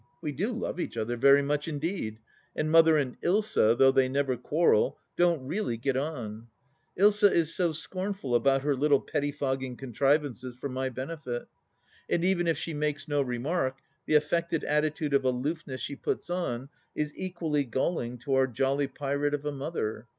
We 0.19 0.31
do 0.31 0.51
love 0.51 0.79
each 0.79 0.97
other 0.97 1.15
very 1.15 1.43
much 1.43 1.67
indeed, 1.67 2.17
and 2.55 2.71
Mother 2.71 2.97
and 2.97 3.21
Ilsa, 3.21 3.77
though 3.77 3.91
they 3.91 4.09
never 4.09 4.35
quarrel, 4.35 4.97
don't 5.15 5.45
really 5.45 5.77
get 5.77 5.95
on: 5.95 6.47
Ilsa 6.97 7.29
is 7.31 7.53
so 7.53 7.71
scornful 7.71 8.33
about 8.33 8.63
her 8.63 8.75
little 8.75 8.99
pettifogging 8.99 9.77
contrivances 9.77 10.55
for 10.55 10.69
my 10.69 10.89
benefit; 10.89 11.45
and 12.09 12.25
even 12.25 12.47
if 12.47 12.57
she 12.57 12.73
makes 12.73 13.07
no 13.07 13.21
remark, 13.21 13.77
the 14.07 14.15
affected 14.15 14.63
attitude 14.63 15.13
of 15.13 15.23
aloofness 15.23 15.81
she 15.81 15.95
puts 15.95 16.31
on 16.31 16.69
is 16.95 17.13
equally 17.15 17.63
galling 17.63 18.17
to 18.17 18.33
our 18.33 18.47
jolly 18.47 18.87
pirate 18.87 19.35
of 19.35 19.45
a 19.45 19.51
mother. 19.51 20.07